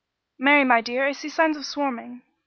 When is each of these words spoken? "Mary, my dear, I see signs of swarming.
"Mary, 0.39 0.63
my 0.63 0.81
dear, 0.81 1.05
I 1.05 1.11
see 1.11 1.29
signs 1.29 1.55
of 1.55 1.63
swarming. 1.63 2.23